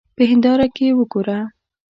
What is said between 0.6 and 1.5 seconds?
کې وګوره.